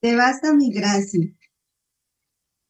[0.00, 1.28] Te basta mi gracia,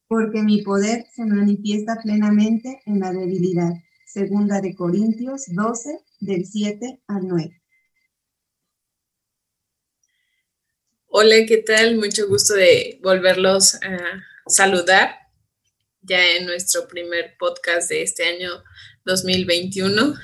[0.08, 3.70] porque mi poder se manifiesta plenamente en la debilidad.
[4.04, 7.62] Segunda de Corintios 12, del 7 al 9.
[11.06, 11.98] Hola, ¿qué tal?
[11.98, 13.98] Mucho gusto de volverlos a
[14.48, 15.14] saludar
[16.02, 18.64] ya en nuestro primer podcast de este año
[19.04, 20.14] 2021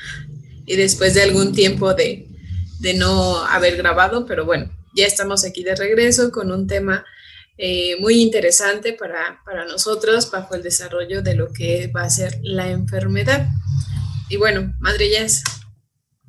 [0.66, 2.26] y después de algún tiempo de,
[2.80, 7.04] de no haber grabado, pero bueno, ya estamos aquí de regreso con un tema
[7.58, 12.38] eh, muy interesante para, para nosotros bajo el desarrollo de lo que va a ser
[12.42, 13.46] la enfermedad.
[14.30, 15.44] Y bueno, Madre Jess,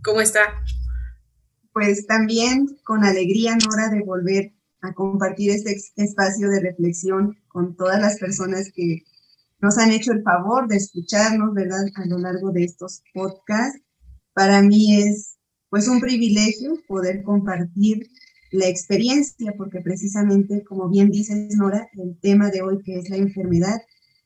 [0.04, 0.42] ¿cómo está?
[1.72, 8.02] Pues también con alegría, Nora, de volver a compartir este espacio de reflexión con todas
[8.02, 9.04] las personas que
[9.60, 11.86] nos han hecho el favor de escucharnos, ¿verdad?
[11.96, 13.82] A lo largo de estos podcasts.
[14.34, 15.38] Para mí es
[15.70, 18.10] pues un privilegio poder compartir
[18.52, 23.18] la experiencia, porque precisamente, como bien dices, Nora, el tema de hoy, que es la
[23.18, 23.80] enfermedad,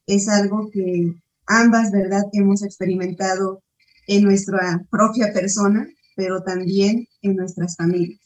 [0.05, 1.13] es algo que
[1.47, 3.63] ambas, ¿verdad?, hemos experimentado
[4.07, 8.19] en nuestra propia persona, pero también en nuestras familias.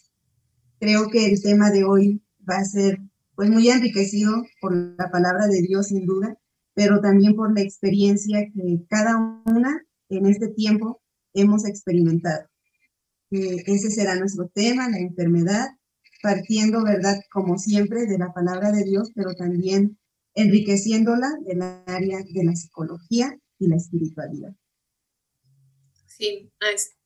[0.79, 2.99] Creo que el tema de hoy va a ser
[3.35, 6.38] pues muy enriquecido por la palabra de Dios sin duda,
[6.73, 11.01] pero también por la experiencia que cada una en este tiempo
[11.33, 12.47] hemos experimentado.
[13.29, 15.67] ese será nuestro tema, la enfermedad,
[16.26, 17.22] partiendo, ¿verdad?
[17.31, 20.00] Como siempre, de la palabra de Dios, pero también
[20.34, 24.56] enriqueciéndola del área de la psicología y la espiritualidad.
[26.08, 26.52] Sí,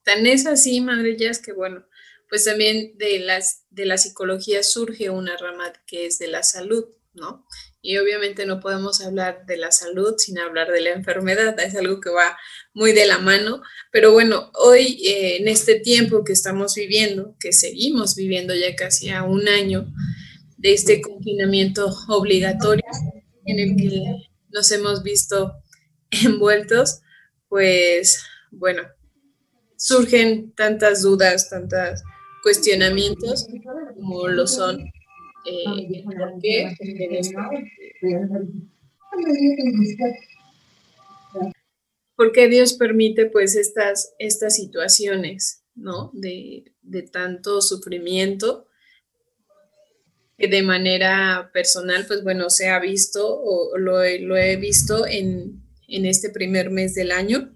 [0.04, 1.84] tan es así, Madre Jazz, que bueno,
[2.30, 6.86] pues también de, las, de la psicología surge una rama que es de la salud,
[7.14, 7.46] ¿no?
[7.82, 12.02] Y obviamente no podemos hablar de la salud sin hablar de la enfermedad, es algo
[12.02, 12.38] que va
[12.74, 17.54] muy de la mano, pero bueno, hoy eh, en este tiempo que estamos viviendo, que
[17.54, 19.88] seguimos viviendo ya casi a un año
[20.58, 22.84] de este confinamiento obligatorio
[23.46, 25.54] en el que nos hemos visto
[26.12, 27.00] envueltos,
[27.48, 28.84] pues bueno,
[29.78, 32.02] surgen tantas dudas, tantos
[32.44, 33.48] cuestionamientos
[33.96, 34.92] como lo son
[35.46, 36.04] eh,
[42.16, 46.12] ¿por qué Dios permite pues estas, estas situaciones, ¿no?
[46.14, 46.74] De,
[47.12, 48.68] tanto sufrimiento
[50.38, 55.62] que de manera personal, pues bueno, se ha visto o lo, lo he visto en,
[55.88, 57.54] en este primer mes del año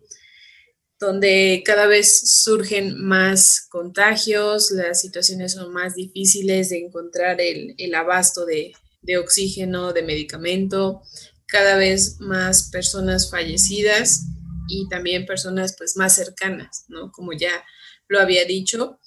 [1.00, 8.46] donde cada vez surgen más contagios, las situaciones son más difíciles de encontrar el, abasto
[8.46, 8.74] de,
[9.18, 11.02] oxígeno, de medicamento,
[11.46, 14.24] cada vez más personas fallecidas
[14.70, 17.12] y también personas pues más cercanas, ¿no?
[17.12, 17.64] Como ya
[18.08, 19.00] lo había dicho,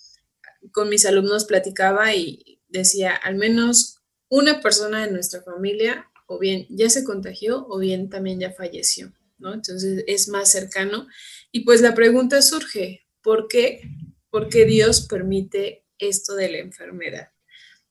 [0.73, 6.67] con mis alumnos platicaba y decía, al menos una persona de nuestra familia o bien
[6.69, 9.55] ya se contagió o bien también ya falleció, ¿no?
[9.55, 11.07] Entonces es más cercano
[11.53, 13.83] y pues la pregunta surge, ¿por qué?
[14.31, 17.31] ¿Por qué Dios permite esto de la enfermedad?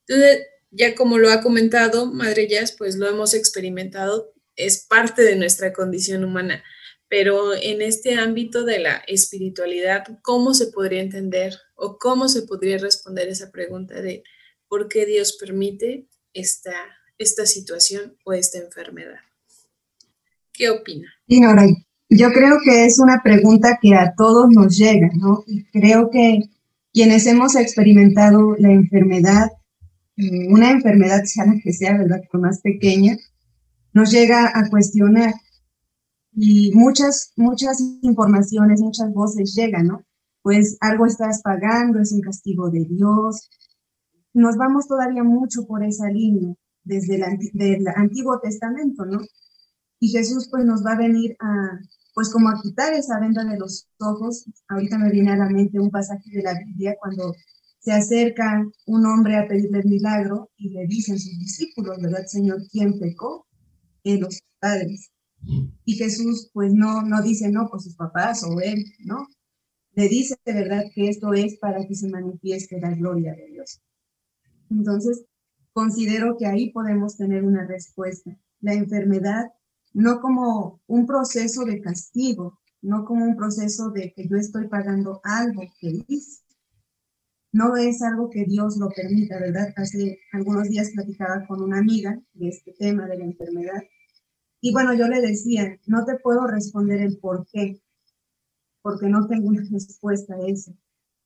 [0.08, 5.36] Entonces, ya como lo ha comentado Madre Jazz, pues lo hemos experimentado, es parte de
[5.36, 6.64] nuestra condición humana,
[7.08, 12.78] pero en este ámbito de la espiritualidad, ¿cómo se podría entender o cómo se podría
[12.78, 14.24] responder esa pregunta de
[14.68, 16.76] por qué Dios permite esta,
[17.18, 19.20] esta situación o esta enfermedad?
[20.52, 21.14] ¿Qué opina?
[21.28, 21.66] Sí, ahora
[22.10, 25.44] yo creo que es una pregunta que a todos nos llega, ¿no?
[25.48, 26.44] Y creo que
[26.94, 29.52] quienes hemos experimentado la enfermedad,
[30.18, 32.22] eh, una enfermedad, sea la que sea, ¿verdad?
[32.32, 33.18] Por más pequeña,
[33.94, 35.34] nos llega a cuestionar.
[36.38, 40.04] Y muchas, muchas informaciones, muchas voces llegan, ¿no?
[40.42, 43.50] Pues algo estás pagando, es un castigo de Dios.
[44.34, 46.54] Nos vamos todavía mucho por esa línea,
[46.84, 49.22] desde el Antiguo Testamento, ¿no?
[50.00, 51.80] Y Jesús pues nos va a venir a,
[52.16, 54.46] pues como a quitar esa venda de los ojos.
[54.70, 57.36] Ahorita me viene a la mente un pasaje de la Biblia cuando
[57.80, 62.62] se acerca un hombre a pedirle milagro y le dicen sus discípulos, ¿verdad, Señor?
[62.72, 63.46] ¿Quién pecó?
[64.06, 65.12] En los padres.
[65.84, 69.28] Y Jesús pues no, no dice, no, pues sus papás o él, ¿no?
[69.92, 73.82] Le dice de verdad que esto es para que se manifieste la gloria de Dios.
[74.72, 75.26] Entonces,
[75.74, 78.38] considero que ahí podemos tener una respuesta.
[78.62, 79.52] La enfermedad
[79.96, 85.22] no como un proceso de castigo, no como un proceso de que yo estoy pagando
[85.24, 86.44] algo que hice.
[87.54, 89.74] No es algo que Dios lo permita, ¿verdad?
[89.78, 93.82] Hace algunos días platicaba con una amiga de este tema de la enfermedad.
[94.60, 97.82] Y bueno, yo le decía, no te puedo responder el por qué,
[98.82, 100.76] porque no tengo una respuesta a eso,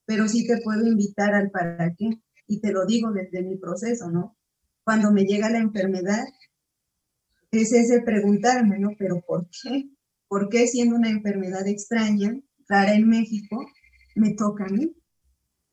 [0.05, 2.21] pero sí te puedo invitar al para qué.
[2.45, 4.37] Y te lo digo desde mi proceso, ¿no?
[4.89, 6.25] cuando me llega la enfermedad,
[7.51, 8.91] es ese preguntarme, ¿no?
[8.97, 9.89] Pero ¿por qué?
[10.27, 13.65] ¿Por qué siendo una enfermedad extraña, rara en México,
[14.15, 14.95] me toca a mí?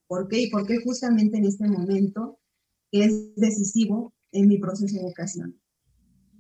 [0.07, 0.43] ¿Por qué?
[0.43, 2.39] Y por qué justamente en este momento
[2.91, 5.61] es decisivo en mi proceso de vocación.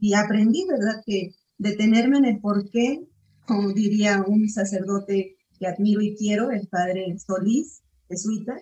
[0.00, 3.06] Y aprendí, ¿verdad?, que detenerme en el por qué,
[3.46, 8.56] como diría un sacerdote que admiro y quiero, el padre Solís, jesuita,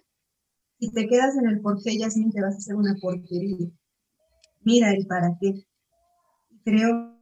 [0.79, 3.71] si te quedas en el por qué, ya te vas a hacer una porquería.
[4.62, 5.67] Mira el para qué.
[6.64, 7.14] Creo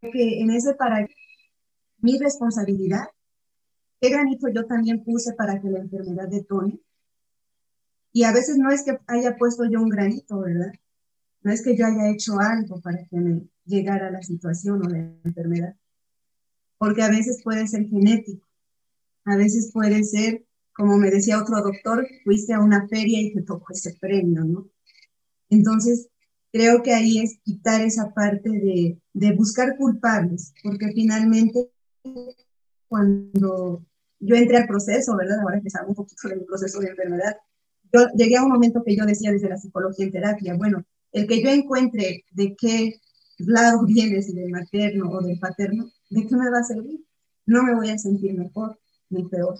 [0.00, 1.14] que en ese para qué,
[1.98, 3.08] mi responsabilidad,
[4.00, 6.80] qué granito yo también puse para que la enfermedad detone.
[8.12, 10.72] Y a veces no es que haya puesto yo un granito, ¿verdad?
[11.42, 14.98] No es que yo haya hecho algo para que me llegara la situación o la
[15.24, 15.76] enfermedad.
[16.76, 18.46] Porque a veces puede ser genético.
[19.24, 23.42] A veces puede ser, como me decía otro doctor, fuiste a una feria y te
[23.42, 24.68] tocó ese premio, ¿no?
[25.50, 26.08] Entonces,
[26.52, 31.70] creo que ahí es quitar esa parte de, de buscar culpables, porque finalmente
[32.88, 33.84] cuando
[34.18, 35.40] yo entré al proceso, ¿verdad?
[35.40, 37.36] Ahora que un poquito del proceso de enfermedad,
[37.92, 41.26] yo llegué a un momento que yo decía desde la psicología en terapia, bueno, el
[41.26, 43.00] que yo encuentre de qué
[43.38, 47.00] lado viene, si del materno o del paterno, ¿de qué me va a servir?
[47.46, 49.58] No me voy a sentir mejor ni peor.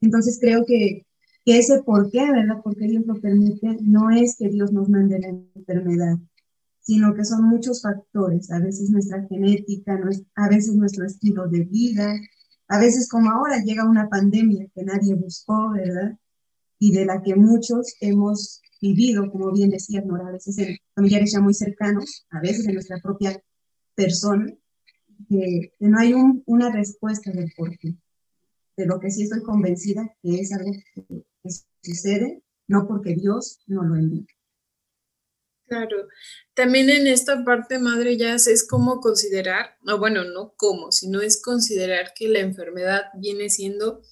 [0.00, 1.05] Entonces creo que,
[1.46, 2.60] que ese por qué, ¿verdad?
[2.62, 6.18] Porque Dios lo permite, no es que Dios nos mande la enfermedad,
[6.80, 9.96] sino que son muchos factores, a veces nuestra genética,
[10.34, 12.20] a veces nuestro estilo de vida,
[12.66, 16.18] a veces como ahora llega una pandemia que nadie buscó, ¿verdad?
[16.80, 21.32] Y de la que muchos hemos vivido, como bien decía Nora, a veces en familiares
[21.32, 23.40] ya muy cercanos, a veces en nuestra propia
[23.94, 24.52] persona,
[25.28, 26.12] que, no hay
[26.46, 27.94] una respuesta del por qué.
[28.76, 31.25] De lo que sí estoy convencida que es algo que,
[31.86, 34.26] sucede, no porque Dios no lo envíe.
[35.68, 36.06] Claro,
[36.54, 41.42] también en esta parte, madre, ya es como considerar, no, bueno, no como, sino es
[41.42, 44.02] considerar que la enfermedad viene siendo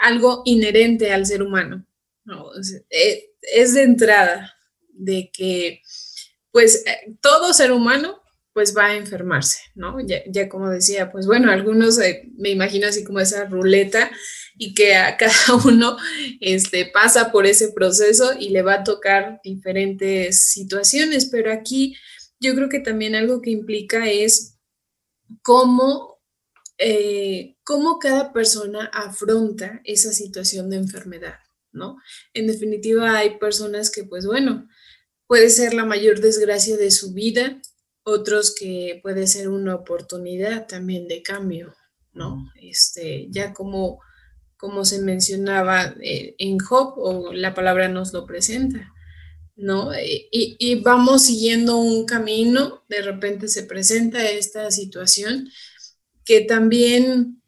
[0.00, 1.86] algo inherente al ser humano.
[2.24, 2.50] No,
[2.90, 4.54] eh, es de entrada
[4.90, 5.82] de que,
[6.50, 8.22] pues, eh, todo ser humano
[8.56, 9.98] pues va a enfermarse, ¿no?
[10.06, 14.10] Ya, como decía, pues bueno, algunos eh, me imagino así como esa ruleta
[14.56, 15.98] y que a cada uno
[16.40, 21.98] este, pasa por ese proceso y le va a tocar diferentes situaciones, pero aquí
[22.40, 24.56] yo creo que también algo que implica es
[25.42, 26.22] cómo,
[26.78, 31.40] eh, cómo cada persona afronta esa situación de enfermedad.
[31.72, 31.98] ¿no?
[32.32, 34.66] En definitiva, hay personas que, pues bueno,
[35.26, 37.60] puede ser la mayor desgracia de su vida,
[38.08, 41.74] otros que puede ser una oportunidad también de cambio,
[42.12, 42.52] ¿no?
[42.62, 44.00] Este, ya como,
[44.56, 48.94] como se mencionaba eh, en Job, o la palabra nos lo presenta,
[49.56, 49.92] ¿no?
[49.92, 55.50] Y, y, vamos siguiendo un camino, de repente se presenta esta situación
[56.24, 57.42] que también,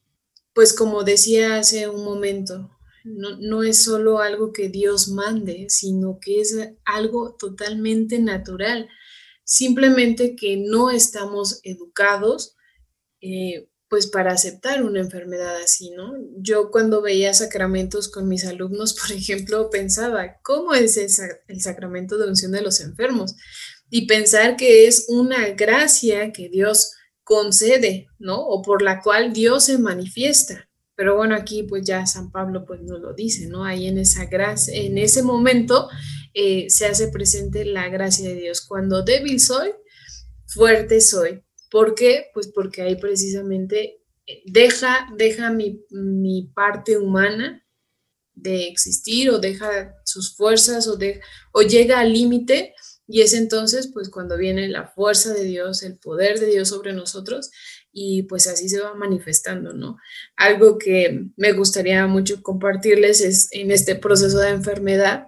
[0.54, 6.40] pues como decía hace un momento, no, es solo algo que Dios mande, sino que
[6.40, 8.88] es algo totalmente natural.
[9.50, 12.54] Simplemente que no estamos educados
[13.22, 16.12] eh, pues para aceptar una enfermedad así, ¿no?
[16.36, 22.28] Yo cuando veía sacramentos con mis alumnos, por ejemplo, pensaba, ¿cómo es el sacramento de
[22.28, 23.36] unción de los enfermos?
[23.88, 26.92] Y pensar que es una gracia que Dios
[27.24, 28.38] concede, ¿no?
[28.42, 30.68] O por la cual Dios se manifiesta.
[30.94, 33.64] Pero bueno, aquí pues ya San Pablo pues nos lo dice, ¿no?
[33.64, 35.88] Ahí en esa gracia, en ese momento
[36.40, 38.60] eh, se hace presente la gracia de Dios.
[38.60, 39.72] Cuando débil soy,
[40.46, 41.42] fuerte soy.
[41.68, 42.30] ¿Por qué?
[42.32, 44.04] Pues porque ahí precisamente
[44.46, 47.66] deja, deja mi, mi parte humana
[48.34, 52.72] de existir o deja sus fuerzas o, de, o llega al límite
[53.08, 56.92] y es entonces pues cuando viene la fuerza de Dios, el poder de Dios sobre
[56.92, 57.50] nosotros
[57.90, 59.98] y pues así se va manifestando, ¿no?
[60.36, 65.26] Algo que me gustaría mucho compartirles es en este proceso de enfermedad,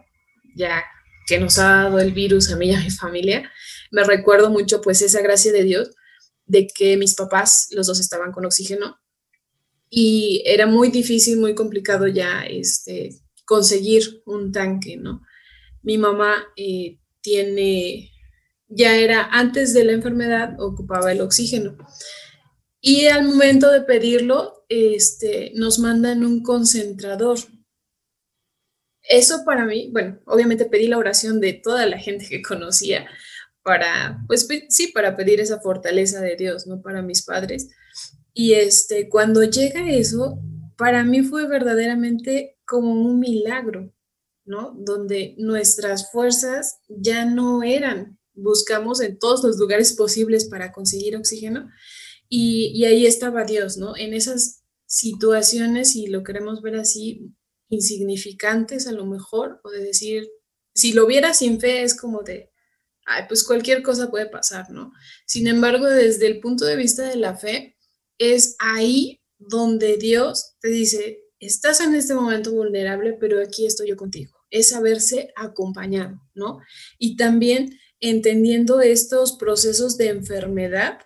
[0.55, 0.85] ya
[1.31, 3.49] que nos ha dado el virus a mí y a mi familia,
[3.93, 5.91] me recuerdo mucho pues esa gracia de Dios
[6.45, 8.99] de que mis papás, los dos estaban con oxígeno
[9.89, 13.11] y era muy difícil, muy complicado ya este,
[13.45, 15.23] conseguir un tanque, ¿no?
[15.83, 18.11] Mi mamá eh, tiene,
[18.67, 21.77] ya era antes de la enfermedad, ocupaba el oxígeno
[22.81, 27.39] y al momento de pedirlo, este, nos mandan un concentrador.
[29.11, 33.09] Eso para mí, bueno, obviamente pedí la oración de toda la gente que conocía
[33.65, 36.81] para, pues sí, para pedir esa fortaleza de Dios, ¿no?
[36.81, 37.69] Para mis padres.
[38.33, 40.39] Y este, cuando llega eso,
[40.77, 43.93] para mí fue verdaderamente como un milagro,
[44.45, 44.77] ¿no?
[44.79, 51.69] Donde nuestras fuerzas ya no eran, buscamos en todos los lugares posibles para conseguir oxígeno
[52.29, 53.97] y, y ahí estaba Dios, ¿no?
[53.97, 57.35] En esas situaciones, y lo queremos ver así,
[57.71, 60.29] insignificantes a lo mejor, o de decir,
[60.75, 62.51] si lo viera sin fe es como de,
[63.07, 64.93] ay, pues cualquier cosa puede pasar, ¿no?
[65.27, 67.77] Sin embargo, desde el punto de vista de la fe,
[68.19, 73.97] es ahí donde Dios te dice, estás en este momento vulnerable, pero aquí estoy yo
[73.97, 74.33] contigo.
[74.51, 76.59] Es saberse acompañado, ¿no?
[76.99, 81.01] Y también entendiendo estos procesos de enfermedad,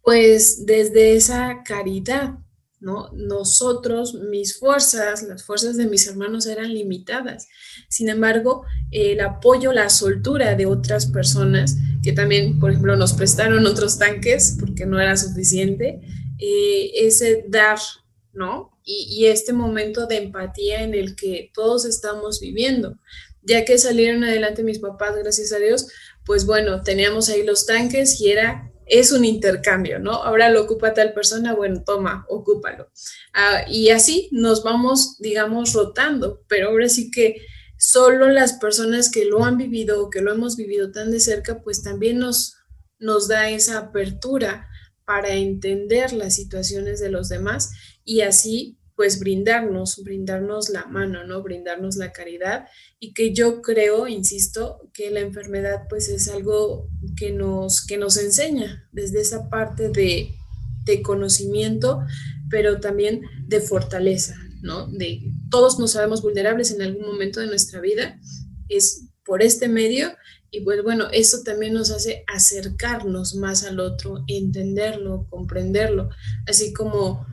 [0.00, 2.38] pues desde esa caridad,
[2.84, 3.08] ¿no?
[3.14, 7.48] Nosotros, mis fuerzas, las fuerzas de mis hermanos eran limitadas.
[7.88, 13.66] Sin embargo, el apoyo, la soltura de otras personas que también, por ejemplo, nos prestaron
[13.66, 16.02] otros tanques porque no era suficiente,
[16.38, 17.78] eh, ese dar,
[18.34, 18.78] ¿no?
[18.86, 22.98] Y este momento de empatía en el que todos estamos viviendo.
[23.40, 25.86] Ya que salieron adelante mis papás, gracias a Dios,
[26.26, 30.12] pues bueno, teníamos ahí los tanques y era es un intercambio, ¿no?
[30.12, 32.90] Ahora lo ocupa tal persona, bueno, toma, ocúpalo.
[33.32, 37.36] Ah, y así nos vamos, digamos, rotando, pero ahora sí que
[37.78, 41.62] solo las personas que lo han vivido o que lo hemos vivido tan de cerca,
[41.62, 42.56] pues también nos,
[42.98, 44.68] nos da esa apertura
[45.04, 47.72] para entender las situaciones de los demás
[48.04, 51.42] y así pues brindarnos, brindarnos la mano, ¿no?
[51.42, 52.66] Brindarnos la caridad
[52.98, 58.16] y que yo creo, insisto, que la enfermedad pues es algo que nos, que nos
[58.16, 60.34] enseña desde esa parte de,
[60.84, 62.00] de conocimiento,
[62.50, 64.86] pero también de fortaleza, ¿no?
[64.86, 68.20] De todos nos sabemos vulnerables en algún momento de nuestra vida,
[68.68, 70.14] es por este medio
[70.50, 76.10] y pues bueno, eso también nos hace acercarnos más al otro, entenderlo, comprenderlo,
[76.46, 77.26] así como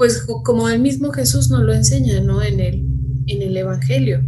[0.00, 2.42] pues como el mismo Jesús nos lo enseña, ¿no?
[2.42, 2.86] En el,
[3.26, 4.22] en el Evangelio.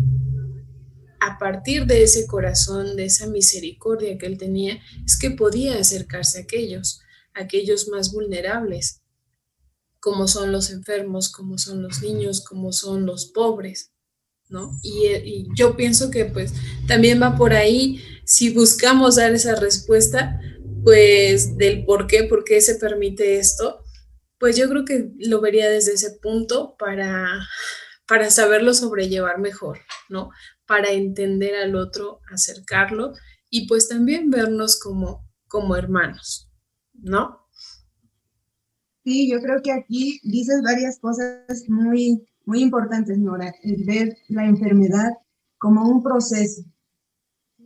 [1.19, 6.37] A partir de ese corazón, de esa misericordia que él tenía, es que podía acercarse
[6.37, 7.00] a aquellos,
[7.33, 9.00] a aquellos más vulnerables,
[9.99, 13.93] como son los enfermos, como son los niños, como son los pobres,
[14.50, 14.79] ¿no?
[14.83, 16.52] Y, y yo pienso que pues
[16.87, 20.38] también va por ahí, si buscamos dar esa respuesta,
[20.85, 23.82] pues del por qué, por qué se permite esto,
[24.42, 27.46] pues yo creo que lo vería desde ese punto para,
[28.08, 30.30] para saberlo sobrellevar mejor, ¿no?
[30.66, 33.12] Para entender al otro, acercarlo
[33.50, 36.50] y pues también vernos como, como hermanos,
[36.92, 37.46] ¿no?
[39.04, 43.54] Sí, yo creo que aquí dices varias cosas muy, muy importantes, Nora.
[43.62, 45.12] El ver la enfermedad
[45.58, 46.62] como un proceso.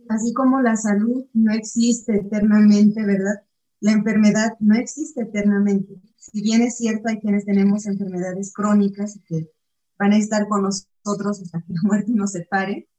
[0.09, 3.41] Así como la salud no existe eternamente, ¿verdad?
[3.79, 9.49] La enfermedad no existe eternamente si bien es cierto, hay quienes tenemos enfermedades crónicas que
[9.97, 12.89] van a estar con nosotros hasta que la muerte nos separe,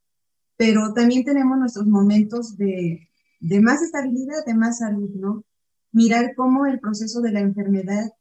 [0.57, 3.09] pero también tenemos nuestros momentos de,
[3.41, 5.45] de más estabilidad, de más salud, ¿no?
[5.93, 8.13] Mirar cómo el proceso de la enfermedad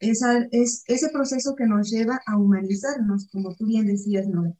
[0.00, 4.56] es, es ese proceso que nos lleva a humanizarnos, como tú bien decías, ¿no?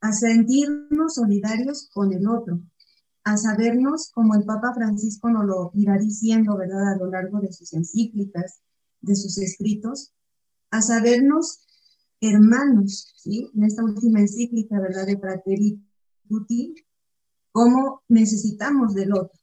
[0.00, 2.60] A sentirnos solidarios con el otro,
[3.24, 7.52] a sabernos, como el Papa Francisco nos lo irá diciendo, ¿verdad?, a lo largo de
[7.52, 8.60] sus encíclicas,
[9.00, 10.12] de sus escritos,
[10.70, 11.66] a sabernos
[12.20, 13.14] hermanos.
[13.24, 15.06] En esta última encíclica, ¿verdad?
[15.06, 15.82] De Fratelli
[16.28, 16.74] Tutti,
[17.52, 19.38] cómo necesitamos del otro.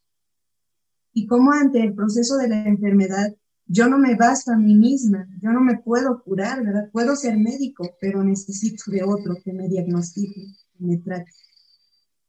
[1.14, 3.36] Y cómo ante el proceso de la enfermedad,
[3.66, 6.90] yo no me basto a mí misma, yo no me puedo curar, ¿verdad?
[6.92, 10.42] Puedo ser médico, pero necesito de otro que me diagnostique,
[10.78, 11.32] que me trate.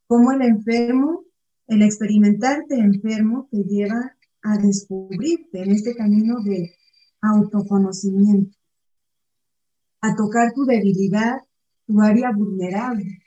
[0.07, 1.23] Cómo el enfermo,
[1.67, 6.73] el experimentarte enfermo, te lleva a descubrirte en este camino de
[7.21, 8.57] autoconocimiento,
[10.01, 11.39] a tocar tu debilidad,
[11.85, 13.21] tu área vulnerable,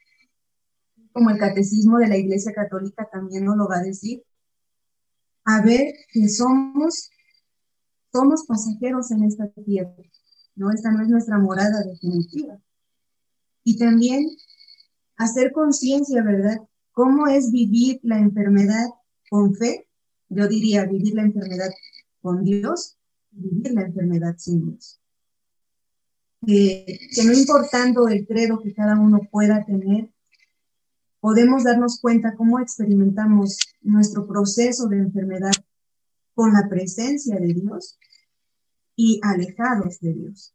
[1.12, 4.22] como el catecismo de la Iglesia Católica también nos lo va a decir,
[5.44, 7.10] a ver que somos,
[8.12, 9.94] somos pasajeros en esta tierra,
[10.54, 10.70] ¿no?
[10.70, 12.58] Esta no es nuestra morada definitiva.
[13.64, 14.28] Y también
[15.16, 16.58] hacer conciencia, ¿verdad?
[16.92, 18.86] ¿Cómo es vivir la enfermedad
[19.28, 19.88] con fe?
[20.28, 21.70] Yo diría vivir la enfermedad
[22.22, 22.96] con Dios
[23.32, 25.00] vivir la enfermedad sin Dios.
[26.44, 30.10] que no importando el credo que cada uno pueda tener,
[31.20, 35.52] podemos darnos cuenta cómo experimentamos nuestro proceso de enfermedad
[36.34, 37.98] con la presencia de Dios
[38.96, 40.54] y alejados de Dios.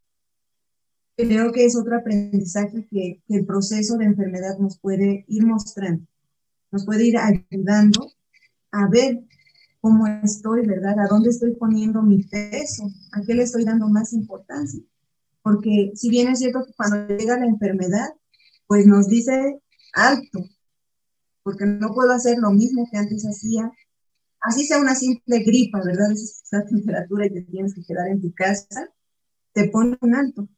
[1.16, 6.06] Creo que es otro aprendizaje que, que el proceso de enfermedad nos puede ir mostrando,
[6.72, 8.12] nos puede ir ayudando
[8.72, 9.24] a ver
[9.82, 11.00] cómo estoy, ¿verdad?
[11.00, 12.84] ¿A dónde estoy poniendo mi peso?
[13.12, 14.82] ¿A qué le estoy dando más importancia?
[15.42, 18.10] Porque si bien es cierto que cuando llega la enfermedad,
[18.68, 19.62] pues nos dice
[19.94, 20.44] alto,
[21.44, 23.72] porque no puedo hacer lo mismo que antes hacía.
[24.42, 26.12] Así sea una simple gripa, ¿verdad?
[26.12, 28.90] Esa temperatura y te tienes que quedar en tu casa,
[29.54, 30.50] te pone un alto.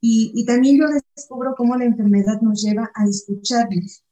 [0.00, 4.02] Y, y también yo descubro cómo la enfermedad nos lleva a escucharnos,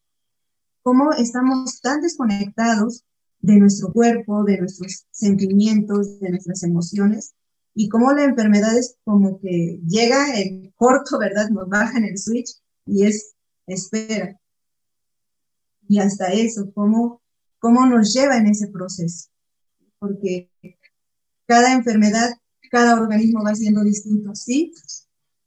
[0.82, 3.04] cómo estamos tan desconectados
[3.40, 7.34] de nuestro cuerpo, de nuestros sentimientos, de nuestras emociones,
[7.74, 11.48] y cómo la enfermedad es como que llega en corto, ¿verdad?
[11.50, 12.50] Nos baja en el switch
[12.86, 14.36] y es espera.
[15.88, 17.22] Y hasta eso, cómo,
[17.60, 19.28] cómo nos lleva en ese proceso.
[20.00, 20.50] Porque
[21.46, 22.30] cada enfermedad,
[22.70, 24.72] cada organismo va siendo distinto, ¿sí?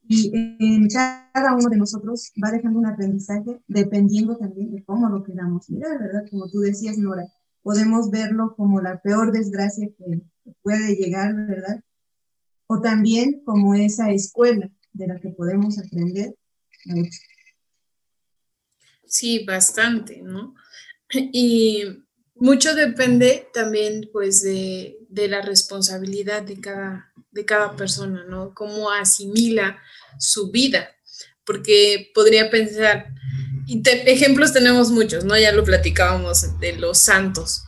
[0.07, 5.69] Y cada uno de nosotros va dejando un aprendizaje dependiendo también de cómo lo queramos
[5.69, 6.25] mirar, ¿verdad?
[6.29, 7.27] Como tú decías, Nora,
[7.63, 10.21] podemos verlo como la peor desgracia que
[10.61, 11.83] puede llegar, ¿verdad?
[12.67, 16.35] O también como esa escuela de la que podemos aprender
[19.05, 20.55] Sí, bastante, ¿no?
[21.13, 21.83] Y
[22.35, 28.53] mucho depende también, pues, de, la responsabilidad de cada, de cada persona, ¿no?
[28.53, 29.77] Cómo asimila
[30.17, 30.89] su vida,
[31.45, 33.13] porque podría pensar,
[34.05, 35.37] ejemplos tenemos muchos, ¿no?
[35.37, 37.63] Ya lo platicábamos de los santos,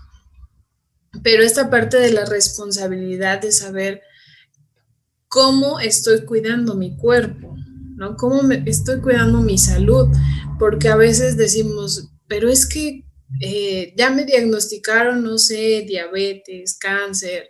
[1.23, 4.01] pero esta parte de la responsabilidad de saber
[5.27, 7.55] cómo estoy cuidando mi cuerpo,
[7.95, 8.15] ¿no?
[8.17, 10.07] ¿Cómo estoy cuidando mi salud?
[10.59, 13.05] Porque a veces decimos, pero es que
[13.41, 17.49] eh, ya me diagnosticaron, no sé, diabetes, cáncer,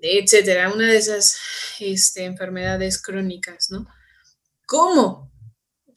[0.00, 1.36] etcétera, una de esas
[1.80, 3.86] este, enfermedades crónicas, ¿no?
[4.66, 5.32] ¿Cómo?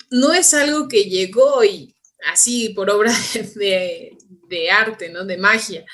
[0.09, 1.95] No es algo que llegó y
[2.31, 3.13] así por obra
[3.55, 4.17] de,
[4.49, 5.25] de arte, ¿no?
[5.25, 5.85] De magia,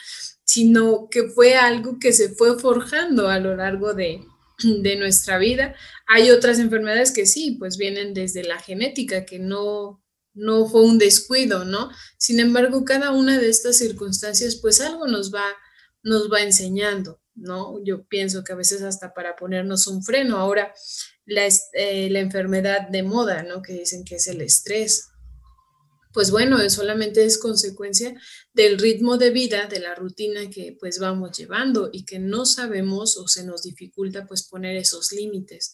[0.44, 4.22] sino que fue algo que se fue forjando a lo largo de,
[4.64, 5.76] de nuestra vida.
[6.08, 10.98] Hay otras enfermedades que sí, pues vienen desde la genética, que no, no fue un
[10.98, 11.90] descuido, ¿no?
[12.18, 15.46] Sin embargo, cada una de estas circunstancias, pues algo nos va,
[16.04, 17.84] nos va enseñando, ¿no?
[17.84, 20.38] Yo pienso que a veces hasta para ponernos un freno.
[20.38, 20.74] Ahora,
[21.26, 23.62] la, eh, la enfermedad de moda, ¿no?
[23.62, 25.08] Que dicen que es el estrés,
[26.16, 28.16] pues bueno, solamente es consecuencia
[28.54, 33.18] del ritmo de vida, de la rutina que pues vamos llevando y que no sabemos
[33.18, 35.74] o se nos dificulta pues poner esos límites.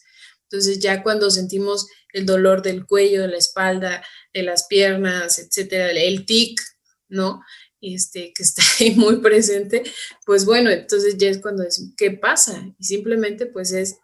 [0.50, 5.92] Entonces ya cuando sentimos el dolor del cuello, de la espalda, de las piernas, etcétera,
[5.92, 6.60] el tic,
[7.08, 7.40] ¿no?
[7.84, 9.82] Este, que está ahí muy presente,
[10.24, 12.64] pues bueno, entonces ya es cuando decimos, ¿qué pasa?
[12.78, 13.98] Y simplemente pues es,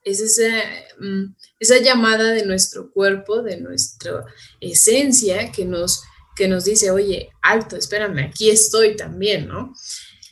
[0.98, 1.24] mm,
[1.60, 4.24] esa llamada de nuestro cuerpo, de nuestra
[4.60, 6.02] esencia que nos
[6.34, 9.74] que nos dice, oye, alto, espérame, aquí estoy también, ¿no?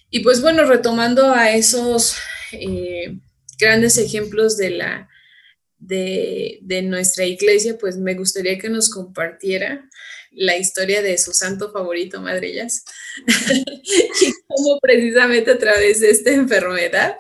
[0.09, 2.17] Y pues bueno, retomando a esos
[2.53, 3.19] eh,
[3.59, 5.09] grandes ejemplos de la
[5.79, 9.89] de, de, nuestra iglesia, pues me gustaría que nos compartiera
[10.37, 12.85] la historia de su santo favorito, Madrillas,
[13.27, 17.17] y cómo precisamente a través de esta enfermedad,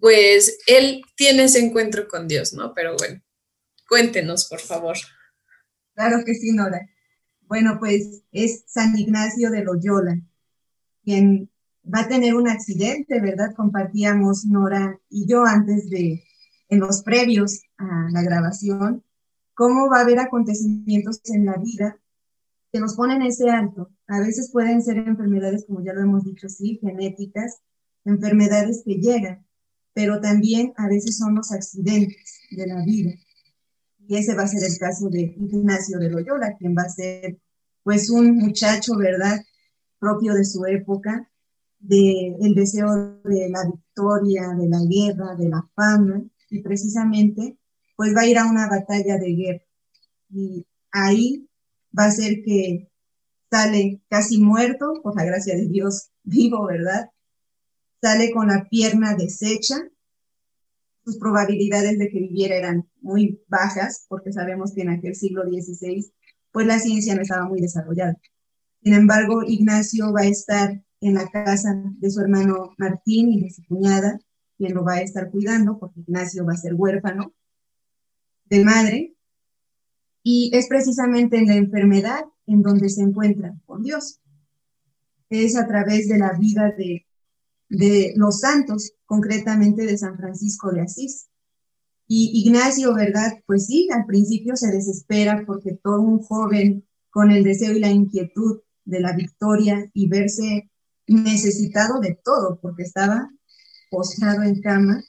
[0.00, 2.74] pues él tiene ese encuentro con Dios, ¿no?
[2.74, 3.22] Pero bueno,
[3.88, 4.96] cuéntenos, por favor.
[5.94, 6.88] Claro que sí, Nora.
[7.42, 10.18] Bueno, pues es San Ignacio de Loyola,
[11.04, 11.48] quien
[11.84, 13.54] va a tener un accidente, ¿verdad?
[13.54, 16.24] Compartíamos Nora y yo antes de,
[16.68, 19.04] en los previos a la grabación,
[19.54, 21.98] cómo va a haber acontecimientos en la vida
[22.76, 23.90] que nos ponen ese alto.
[24.06, 27.62] A veces pueden ser enfermedades, como ya lo hemos dicho, sí, genéticas,
[28.04, 29.46] enfermedades que llegan,
[29.94, 33.12] pero también a veces son los accidentes de la vida.
[34.06, 37.38] Y ese va a ser el caso de Ignacio de Loyola, quien va a ser
[37.82, 39.40] pues un muchacho, ¿verdad?
[39.98, 41.30] Propio de su época,
[41.78, 47.56] del el deseo de la victoria, de la guerra, de la fama, y precisamente
[47.96, 49.64] pues va a ir a una batalla de guerra.
[50.28, 51.48] Y ahí
[51.98, 52.88] va a ser que
[53.50, 57.10] sale casi muerto, por la gracia de Dios, vivo, ¿verdad?
[58.02, 59.76] Sale con la pierna deshecha,
[61.04, 66.04] sus probabilidades de que viviera eran muy bajas, porque sabemos que en aquel siglo XVI,
[66.50, 68.18] pues la ciencia no estaba muy desarrollada.
[68.82, 73.50] Sin embargo, Ignacio va a estar en la casa de su hermano Martín y de
[73.50, 74.18] su cuñada,
[74.58, 77.32] quien lo va a estar cuidando, porque Ignacio va a ser huérfano
[78.46, 79.15] de madre,
[80.26, 84.20] y es precisamente en la enfermedad en donde se encuentra con Dios.
[85.30, 87.06] Es a través de la vida de
[87.68, 91.28] de los santos, concretamente de San Francisco de Asís.
[92.08, 93.40] Y Ignacio, ¿verdad?
[93.46, 97.90] Pues sí, al principio se desespera porque todo un joven con el deseo y la
[97.90, 100.70] inquietud de la victoria y verse
[101.08, 103.30] necesitado de todo, porque estaba
[103.90, 105.02] postrado en cama,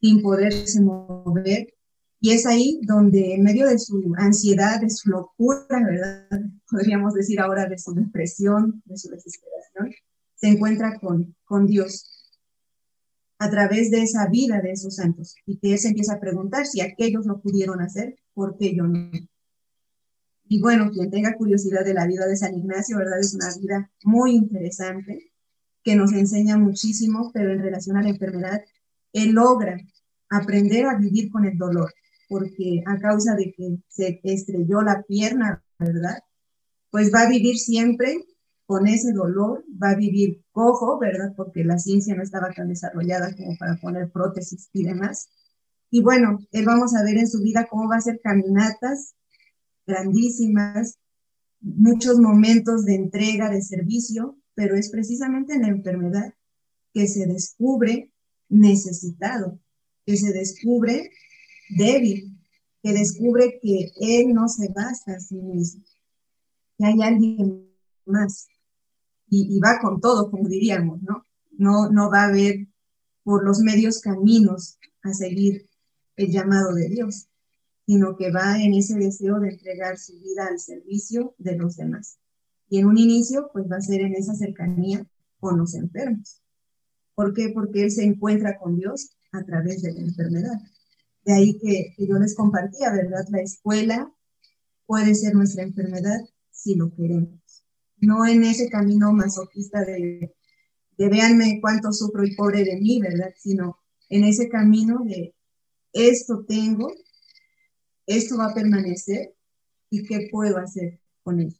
[0.00, 1.74] sin poderse mover,
[2.20, 6.28] Y es ahí donde en medio de su ansiedad, de su locura, ¿verdad?
[6.70, 9.94] Podríamos decir ahora de su depresión, de su desesperación,
[10.34, 12.18] se encuentra con, con Dios
[13.38, 16.66] a través de esa vida de esos santos y que él se empieza a preguntar
[16.66, 19.10] si aquellos lo pudieron hacer, ¿por qué yo no?
[20.48, 23.20] Y bueno, quien tenga curiosidad de la vida de San Ignacio, ¿verdad?
[23.20, 25.30] Es una vida muy interesante
[25.84, 28.62] que nos enseña muchísimo, pero en relación a la enfermedad,
[29.12, 29.76] él logra
[30.30, 31.92] aprender a vivir con el dolor,
[32.28, 36.18] porque a causa de que se estrelló la pierna, ¿verdad?
[36.90, 38.24] Pues va a vivir siempre
[38.66, 41.32] con ese dolor, va a vivir cojo, ¿verdad?
[41.36, 45.28] Porque la ciencia no estaba tan desarrollada como para poner prótesis y demás.
[45.90, 49.14] Y bueno, él vamos a ver en su vida cómo va a ser caminatas
[49.86, 50.98] grandísimas,
[51.60, 56.34] muchos momentos de entrega, de servicio, pero es precisamente en la enfermedad
[56.92, 58.12] que se descubre
[58.50, 59.58] necesitado,
[60.04, 61.10] que se descubre
[61.70, 62.38] débil,
[62.82, 65.82] que descubre que él no se basta a sí mismo,
[66.76, 67.68] que hay alguien
[68.06, 68.48] más
[69.30, 71.24] y, va con todo, como diríamos, ¿no?
[71.52, 71.90] ¿no?
[71.90, 72.66] No va a ver
[73.24, 75.66] por los medios caminos a seguir
[76.16, 77.28] el llamado de Dios,
[77.86, 82.18] sino que va en ese deseo de entregar su vida al servicio de los demás.
[82.70, 85.06] Y en un inicio, pues va a ser en esa cercanía
[85.40, 86.42] con los enfermos.
[87.14, 87.50] ¿Por qué?
[87.52, 90.60] Porque él se encuentra con Dios a través de la enfermedad.
[91.24, 93.24] De ahí que, yo les compartía, ¿verdad?
[93.30, 94.12] La escuela
[94.86, 96.18] puede ser nuestra enfermedad
[96.50, 97.38] si lo queremos
[98.00, 100.34] no en ese camino masoquista de,
[100.96, 103.32] de véanme cuánto sufro y pobre de mí, ¿verdad?
[103.36, 103.78] Sino
[104.08, 105.34] en ese camino de
[105.92, 106.92] esto tengo,
[108.06, 109.34] esto va a permanecer
[109.90, 111.58] y qué puedo hacer con él.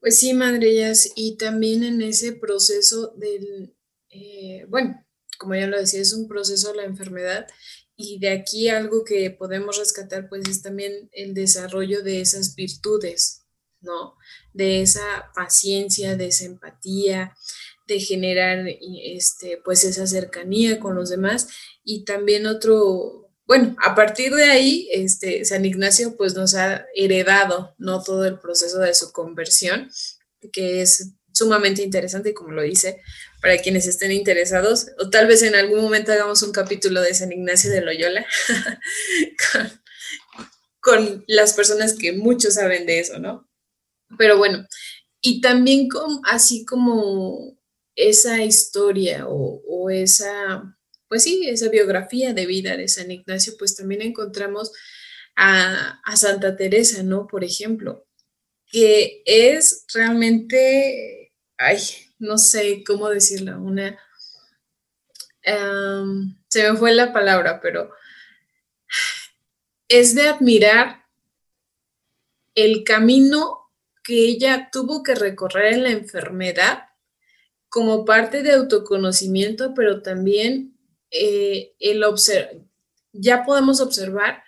[0.00, 3.74] Pues sí, madrillas, y también en ese proceso del,
[4.10, 5.02] eh, bueno,
[5.44, 7.46] como ya lo decía, es un proceso la enfermedad
[7.96, 13.42] y de aquí algo que podemos rescatar pues es también el desarrollo de esas virtudes,
[13.82, 14.16] ¿no?
[14.54, 17.36] De esa paciencia, de esa empatía,
[17.86, 18.66] de generar
[19.02, 21.48] este, pues esa cercanía con los demás
[21.84, 27.74] y también otro, bueno, a partir de ahí, este, San Ignacio pues nos ha heredado,
[27.76, 28.02] ¿no?
[28.02, 29.90] Todo el proceso de su conversión,
[30.52, 33.02] que es sumamente interesante, como lo dice,
[33.44, 37.30] para quienes estén interesados, o tal vez en algún momento hagamos un capítulo de San
[37.30, 38.24] Ignacio de Loyola
[40.80, 43.46] con, las personas que muchos saben de eso, ¿no?
[44.16, 44.66] Pero bueno,
[45.20, 45.90] y también
[46.24, 47.58] así como
[47.94, 50.74] esa historia o, o, esa,
[51.06, 54.72] pues sí, esa biografía de vida de San Ignacio, pues también encontramos
[55.36, 57.26] a, a Santa Teresa, ¿no?
[57.26, 58.06] Por ejemplo,
[58.72, 61.78] que es realmente, ay,
[62.24, 63.98] no sé cómo decirlo, una,
[66.48, 67.90] se me fue la palabra, pero
[69.88, 71.04] es de admirar
[72.54, 73.70] el camino
[74.02, 76.88] que ella tuvo que recorrer en la enfermedad
[77.68, 80.78] como parte de autoconocimiento, pero también
[81.10, 82.62] eh, el observar,
[83.12, 84.44] ya podemos observar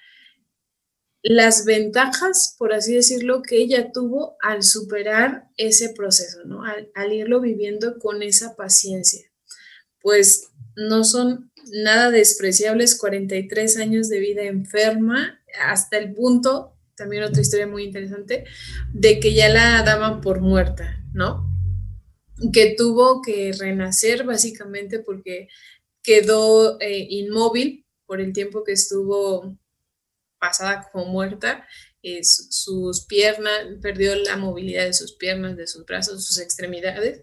[1.29, 6.63] las ventajas, por así decirlo, que ella tuvo al superar ese proceso, ¿no?
[6.63, 9.29] Al, irlo viviendo con esa paciencia.
[10.01, 17.43] Pues no son nada despreciables 43 años de vida enferma hasta el punto, también otra
[17.43, 18.45] historia muy interesante,
[18.93, 21.45] de que ya la daban por muerta, ¿no?
[22.53, 25.49] Que tuvo que renacer básicamente porque
[26.05, 29.59] quedó eh, inmóvil por el tiempo que estuvo
[30.49, 31.67] pasada como muerta,
[32.23, 37.23] sus piernas, perdió la movilidad de sus piernas, de sus brazos, sus extremidades,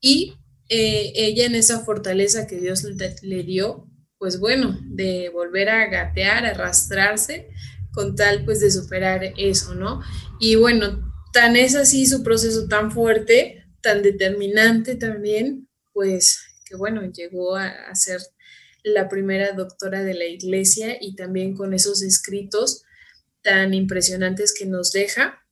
[0.00, 0.34] y
[0.68, 6.44] eh, ella en esa fortaleza que Dios le, dio, pues bueno, de volver a gatear,
[6.44, 7.48] a arrastrarse,
[7.92, 10.02] con tal pues de superar eso, ¿no?
[10.38, 17.02] Y bueno, tan es así su proceso tan fuerte, tan determinante también, pues que bueno,
[17.10, 18.20] llegó a, a ser
[18.86, 22.84] la primera doctora de la iglesia y también con esos escritos
[23.42, 25.42] tan impresionantes que nos deja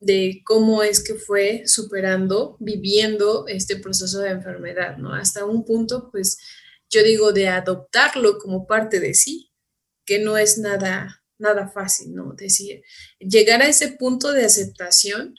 [0.00, 5.14] de cómo es que fue superando, viviendo este proceso de enfermedad, ¿no?
[5.14, 6.38] Hasta un punto, pues,
[6.90, 9.50] yo digo, de adoptarlo como parte de sí,
[10.04, 12.34] que no es nada, nada fácil, ¿no?
[12.34, 12.82] Decir,
[13.18, 15.34] llegar a ese punto de aceptación,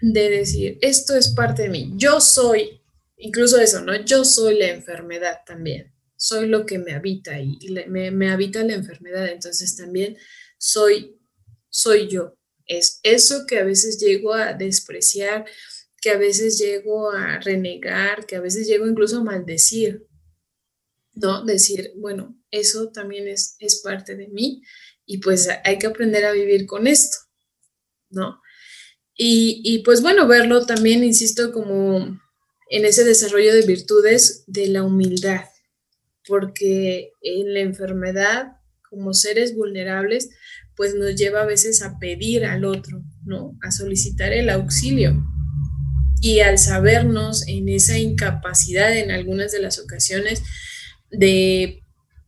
[0.00, 2.80] de decir, esto es parte de mí, yo soy,
[3.16, 3.96] incluso eso, ¿no?
[3.96, 7.56] Yo soy la enfermedad también soy lo que me habita y,
[7.88, 10.18] me, habita la enfermedad, entonces también
[10.58, 11.16] soy,
[11.70, 12.36] soy yo.
[12.66, 15.46] Es eso que a veces llego a despreciar,
[16.02, 20.06] que a veces llego a renegar, que a veces llego incluso a maldecir.
[21.14, 21.44] ¿no?
[21.44, 24.62] Decir, bueno, eso también es, es parte de mí
[25.06, 27.16] y pues hay que aprender a vivir con esto,
[28.10, 28.40] ¿no?
[29.16, 32.20] Y, y pues bueno, verlo también, insisto, como
[32.70, 35.46] en ese desarrollo de virtudes de la humildad,
[36.28, 40.30] porque en la enfermedad, como seres vulnerables,
[40.76, 43.58] pues nos lleva a veces a pedir al otro, ¿no?
[43.62, 45.24] A solicitar el auxilio.
[46.20, 50.42] Y al sabernos en esa incapacidad en algunas de las ocasiones
[51.10, 51.82] de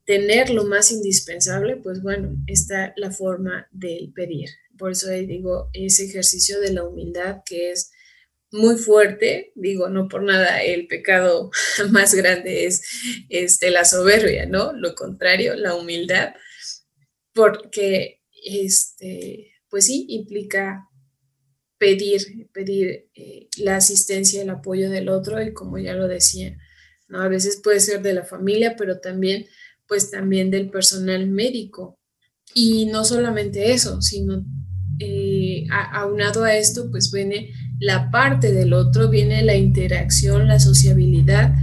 [0.04, 4.48] tener lo más indispensable, pues bueno, está la forma de pedir.
[4.78, 7.92] Por eso digo, ese ejercicio de la humildad que es
[8.52, 11.50] muy fuerte, digo, no por nada el pecado
[11.90, 12.82] más grande es
[13.28, 14.72] este, la soberbia, ¿no?
[14.72, 16.34] Lo contrario, la humildad,
[17.32, 20.88] porque, este, pues sí, implica
[21.78, 26.56] pedir, pedir eh, la asistencia, el apoyo del otro y como ya lo decía,
[27.08, 27.22] ¿no?
[27.22, 29.46] A veces puede ser de la familia, pero también,
[29.86, 31.98] pues también del personal médico.
[32.52, 34.44] Y no solamente eso, sino
[34.98, 41.54] eh, aunado a esto, pues viene la parte del otro, viene la interacción, la sociabilidad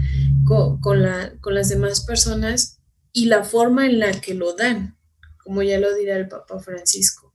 [0.45, 2.79] con, con, las demás personas
[3.13, 4.97] y la forma en la que lo dan,
[5.43, 7.33] como ya lo dirá el Papa Francisco.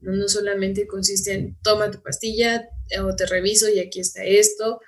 [0.00, 2.68] No, no solamente consiste en toma tu pastilla
[3.02, 4.80] o te reviso y aquí está esto.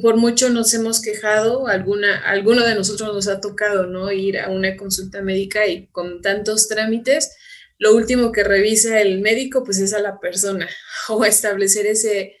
[0.00, 4.10] Por mucho nos hemos quejado, alguna, alguno de nosotros nos ha tocado, ¿no?
[4.12, 7.32] Ir a una consulta médica y con tantos trámites,
[7.78, 10.68] lo último que revisa el médico pues es a la persona
[11.08, 12.36] o establecer ese,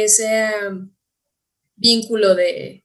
[0.00, 0.94] ese um,
[1.76, 2.84] vínculo de,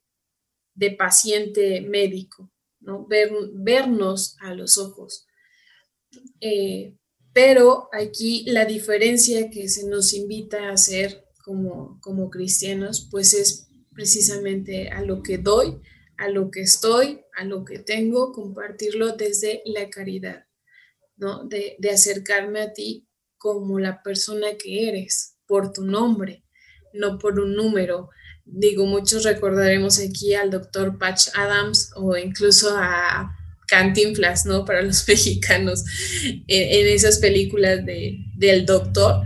[0.98, 3.08] paciente médico, ¿no?
[3.08, 5.26] Ver, vernos a los ojos.
[6.40, 6.96] Eh,
[7.34, 13.68] pero aquí la diferencia que se nos invita a hacer como, como cristianos, pues es
[13.94, 15.82] precisamente a lo que doy,
[16.18, 20.46] a lo que estoy, a lo que tengo, compartirlo desde la caridad.
[21.16, 26.44] De, acercarme a ti como la persona que eres, por tu nombre,
[26.98, 28.10] no por un número.
[28.46, 33.36] Digo, muchos recordaremos aquí al doctor Patch Adams o incluso a
[33.68, 34.66] Cantinflas, ¿no?
[34.66, 35.84] Para los mexicanos,
[36.24, 39.26] en, esas películas de, del doctor,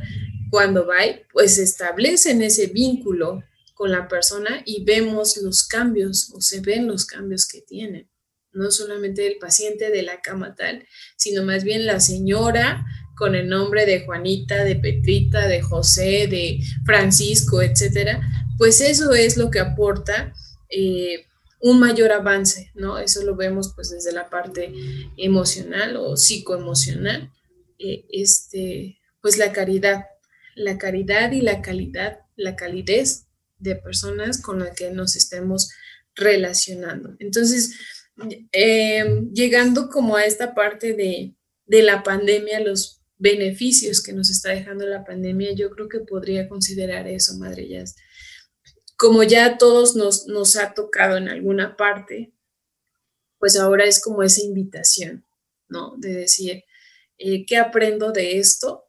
[0.50, 1.00] cuando va,
[1.32, 7.06] pues establecen ese vínculo con la persona y vemos los cambios o se ven los
[7.06, 8.12] cambios que tienen
[8.54, 12.86] no solamente el paciente de la cama tal, sino más bien la señora
[13.22, 18.20] con el nombre de Juanita, de Petrita, de José, de Francisco, etcétera,
[18.58, 20.34] pues eso es lo que aporta
[20.72, 21.28] eh,
[21.60, 22.98] un mayor avance, ¿no?
[22.98, 24.74] Eso lo vemos pues desde la parte
[25.18, 27.32] emocional o psicoemocional,
[27.78, 30.06] eh, este, pues la caridad,
[30.56, 33.28] la caridad y la calidad, la calidez
[33.60, 35.70] de personas con las que nos estemos
[36.16, 37.16] relacionando.
[37.20, 37.76] Entonces,
[38.52, 41.36] eh, llegando como a esta parte de,
[41.68, 47.08] la pandemia, los beneficios que nos está dejando la pandemia, yo creo que podría considerar
[47.08, 47.96] eso, Madre Jazz.
[48.98, 52.34] Como ya a todos nos, nos ha tocado en alguna parte,
[53.40, 55.24] pues ahora es como esa invitación,
[55.70, 55.96] ¿no?
[55.98, 56.64] De decir,
[57.18, 58.86] eh, ¿qué aprendo de esto?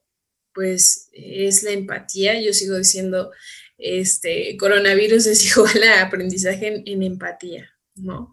[0.55, 2.41] Pues es la empatía.
[2.41, 3.33] Yo sigo diciendo,
[3.77, 8.33] este, coronavirus es igual a aprendizaje en empatía, ¿no?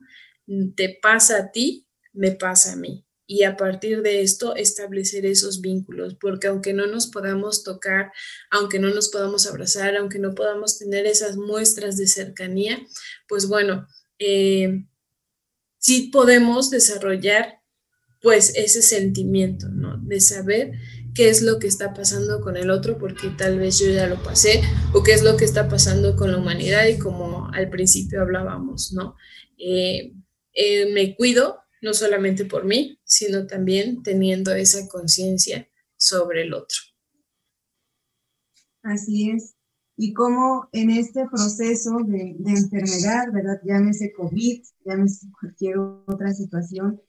[0.75, 3.05] te pasa a ti, me pasa a mí.
[3.31, 8.11] Y a partir de esto establecer esos vínculos, porque aunque no nos podamos tocar,
[8.49, 12.79] aunque no nos podamos abrazar, aunque no podamos tener esas muestras de cercanía,
[13.27, 13.85] pues bueno,
[14.17, 14.83] eh,
[15.77, 17.59] sí podemos desarrollar
[18.19, 19.99] pues ese sentimiento, ¿no?
[19.99, 20.71] De saber
[21.13, 24.23] qué es lo que está pasando con el otro, porque tal vez yo ya lo
[24.23, 28.23] pasé, o qué es lo que está pasando con la humanidad y como al principio
[28.23, 29.15] hablábamos, ¿no?
[29.59, 30.13] Eh,
[30.53, 36.77] eh, me cuido, no solamente por mí, sino también teniendo esa conciencia sobre el otro.
[38.81, 39.55] Así es.
[39.97, 43.59] Y cómo en este proceso de, de enfermedad, ¿verdad?
[43.65, 47.01] Llámese COVID, llámese cualquier otra situación,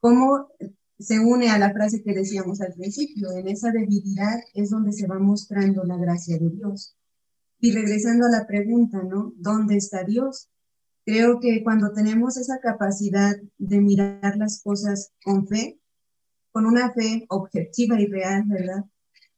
[0.00, 0.48] cómo
[0.98, 5.06] se une a la frase que decíamos al principio, en esa debilidad es donde se
[5.06, 6.96] va mostrando la gracia de Dios.
[7.60, 9.32] Y regresando a la pregunta, ¿no?
[9.36, 10.48] ¿Dónde está Dios?
[11.08, 15.80] Creo que cuando tenemos esa capacidad de mirar las cosas con fe,
[16.52, 18.84] con una fe objetiva y real, ¿verdad?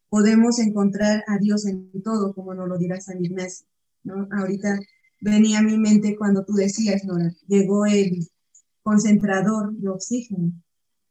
[0.08, 3.68] Podemos encontrar a Dios en todo, como nos lo dirá San Ignacio,
[4.02, 4.26] ¿no?
[4.32, 4.80] Ahorita
[5.20, 8.26] venía a mi mente cuando tú decías, Nora, llegó el
[8.82, 10.50] concentrador de oxígeno.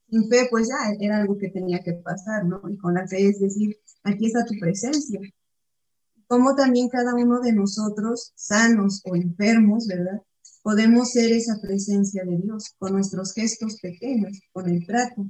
[0.10, 2.62] Sin fe, pues ya era algo que tenía que pasar, ¿no?
[2.70, 5.22] Y con la fe es decir, aquí está tu presencia.
[6.28, 10.22] Como también cada uno de nosotros, sanos o enfermos, ¿verdad?
[10.62, 15.26] Podemos ser esa presencia de Dios con nuestros gestos pequeños, con el trato.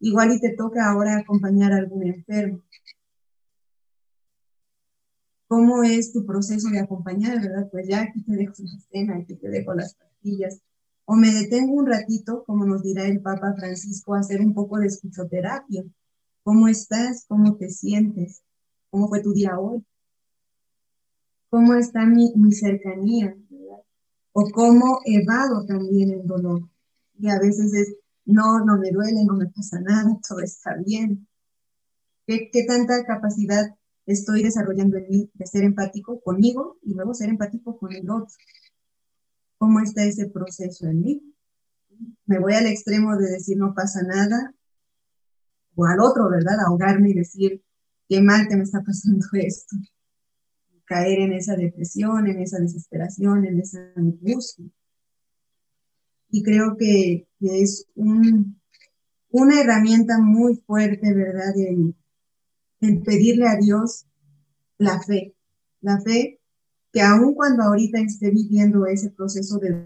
[0.00, 2.62] Igual y te toca ahora acompañar a algún enfermo.
[5.46, 7.68] ¿Cómo es tu proceso de acompañar, verdad?
[7.70, 10.60] Pues ya aquí te dejo la cena, aquí te dejo las pastillas.
[11.04, 14.78] O me detengo un ratito, como nos dirá el Papa Francisco, a hacer un poco
[14.78, 15.84] de escuchoterapia.
[16.42, 17.24] ¿Cómo estás?
[17.28, 18.42] ¿Cómo te sientes?
[18.90, 19.84] ¿Cómo fue tu día hoy?
[21.50, 23.36] ¿Cómo está mi, mi cercanía?
[24.36, 26.68] O cómo evado también el dolor.
[27.18, 27.94] Y a veces es,
[28.24, 31.28] no, no me duele, no me pasa nada, todo está bien.
[32.26, 37.28] ¿Qué, qué tanta capacidad estoy desarrollando en mí de ser empático conmigo y luego ser
[37.28, 38.34] empático con el otro?
[39.56, 41.34] ¿Cómo está ese proceso en mí?
[42.26, 44.52] Me voy al extremo de decir no pasa nada,
[45.76, 46.58] o al otro, ¿verdad?
[46.66, 47.62] Ahogarme y decir,
[48.08, 49.76] qué mal que me está pasando esto
[50.84, 54.66] caer en esa depresión, en esa desesperación, en esa angustia.
[56.30, 61.54] Y creo que, es una herramienta muy fuerte, ¿verdad?
[61.56, 61.94] El,
[62.80, 64.06] el pedirle a Dios
[64.78, 65.34] la fe,
[65.80, 66.40] la fe
[66.94, 69.84] que aun cuando ahorita esté viviendo ese proceso de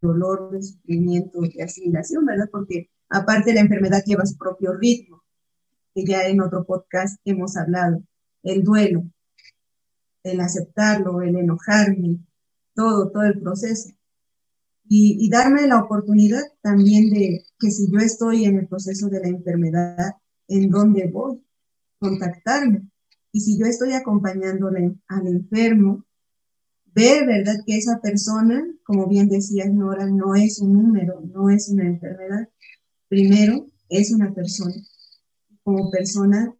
[0.00, 2.48] dolor, de sufrimiento, de asimilación, ¿verdad?
[2.50, 5.22] Porque aparte la enfermedad lleva su propio ritmo,
[5.94, 8.02] que ya en otro podcast hemos hablado,
[8.42, 9.04] el duelo,
[10.22, 12.18] el aceptarlo, el enojarme,
[12.74, 13.90] todo, todo el proceso.
[14.92, 19.28] Y, darme la oportunidad también de que si yo estoy en el proceso de la
[19.28, 20.16] enfermedad,
[20.48, 21.40] ¿en dónde voy?
[22.00, 22.88] Contactarme.
[23.30, 26.04] Y si yo estoy acompañándole al enfermo,
[26.86, 27.54] ver, ¿verdad?
[27.64, 32.48] Que esa persona, como bien decía Nora, no es un número, no es una enfermedad.
[33.08, 34.74] Primero, es una persona.
[35.62, 36.52] Como persona,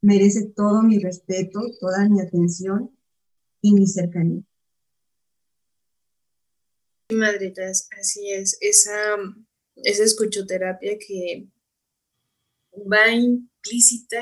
[0.00, 2.93] merece todo mi respeto, toda mi atención
[3.64, 4.42] y mi cercanía.
[7.10, 8.58] Madritas, así es.
[8.60, 9.16] Esa,
[9.76, 11.46] esa escuchoterapia que
[12.74, 14.20] va implícita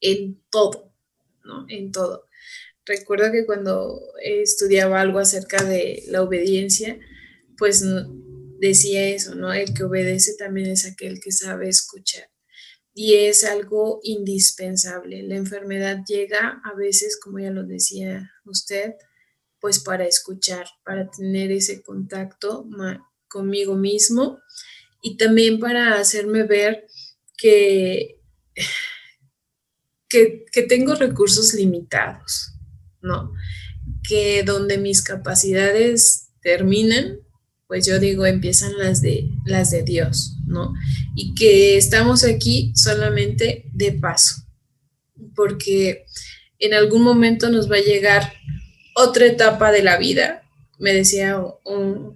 [0.00, 0.94] en todo,
[1.44, 1.66] ¿no?
[1.68, 2.26] En todo.
[2.84, 7.00] Recuerdo que cuando estudiaba algo acerca de la obediencia,
[7.58, 7.84] pues
[8.60, 9.52] decía eso, ¿no?
[9.52, 12.28] El que obedece también es aquel que sabe escuchar
[12.98, 15.22] y es algo indispensable.
[15.22, 18.94] La enfermedad llega a veces, como ya lo decía usted,
[19.60, 22.66] pues para escuchar, para tener ese contacto
[23.28, 24.38] conmigo mismo
[25.02, 26.86] y también para hacerme ver
[27.36, 28.16] que,
[30.08, 32.54] que, tengo recursos limitados,
[33.02, 33.34] ¿no?
[34.08, 37.20] Que donde mis capacidades terminan,
[37.66, 40.74] pues yo digo, empiezan las de, las de Dios, ¿no?
[41.14, 44.44] Y que estamos aquí solamente de paso,
[45.34, 46.06] porque
[46.58, 48.32] en algún momento nos va a llegar
[48.94, 50.42] otra etapa de la vida.
[50.78, 51.42] Me decía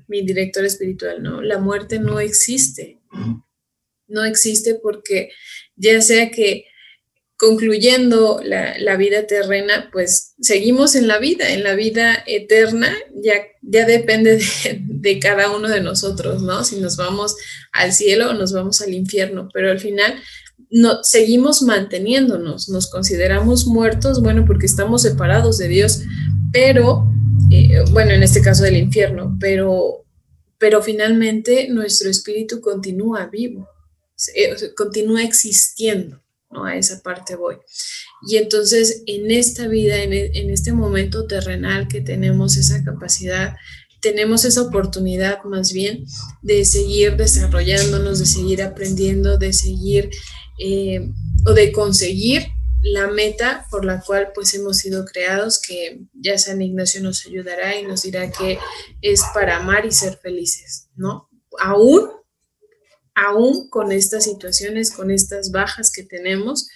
[0.07, 1.43] mi director espiritual, ¿no?
[1.43, 2.99] La muerte no existe.
[4.07, 5.31] No existe porque
[5.77, 6.67] ya sea que
[7.40, 13.87] concluyendo la, vida terrena, pues seguimos en la vida, en la vida eterna, ya, ya
[13.87, 14.38] depende
[14.79, 16.64] de, cada uno de nosotros, ¿no?
[16.64, 17.35] Si nos vamos
[17.72, 20.20] al cielo o nos vamos al infierno, pero al final
[20.68, 26.03] no, seguimos manteniéndonos, nos consideramos muertos, bueno, porque estamos separados de Dios,
[26.53, 27.11] pero,
[27.50, 30.05] eh, bueno, en este caso del infierno, pero,
[30.59, 33.66] pero finalmente nuestro espíritu continúa vivo,
[34.35, 36.20] eh, continúa existiendo.
[36.51, 36.65] ¿No?
[36.65, 37.57] A esa parte voy.
[38.29, 43.57] Y entonces en esta vida, en, en este momento terrenal que tenemos esa capacidad,
[44.01, 46.07] tenemos esa oportunidad más bien
[46.43, 50.11] de seguir desarrollándonos, de seguir aprendiendo, de seguir
[50.59, 51.11] eh,
[51.47, 52.49] o de conseguir
[52.83, 57.79] la meta por la cual pues hemos sido creados, que ya San Ignacio nos ayudará
[57.79, 58.59] y nos dirá que
[59.03, 61.29] es para amar y ser felices, ¿no?
[61.59, 62.09] Aún
[63.21, 66.68] aún con estas situaciones, con estas bajas que tenemos,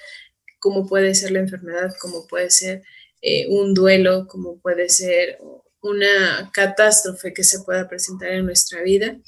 [0.61, 2.83] como puede ser la enfermedad, como puede ser
[3.23, 5.39] eh, un duelo, como puede ser
[5.81, 9.19] una catástrofe que se pueda presentar en nuestra vida,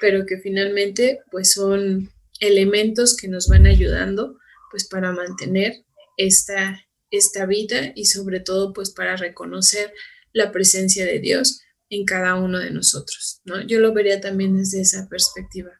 [0.00, 2.10] pero que finalmente pues son
[2.40, 4.38] elementos que nos van ayudando
[4.70, 5.84] pues para mantener
[6.18, 6.78] esta,
[7.10, 9.94] esta vida y sobre todo pues para reconocer
[10.34, 13.66] la presencia de Dios en cada uno de nosotros, ¿no?
[13.66, 15.70] Yo lo vería también desde esa perspectiva.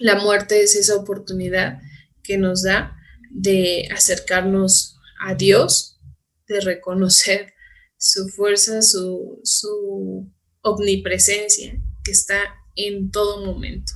[0.00, 1.78] La muerte es esa oportunidad
[2.22, 2.96] que nos da
[3.30, 6.00] de acercarnos a Dios,
[6.48, 7.52] de reconocer
[7.98, 10.32] su fuerza, su,
[10.62, 12.38] omnipresencia que está
[12.76, 13.92] en todo momento.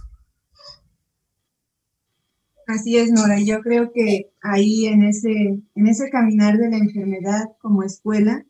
[2.66, 3.40] Así es, Nora.
[3.40, 5.30] Yo creo que ahí en ese,
[5.74, 8.44] en ese caminar de la enfermedad como escuela,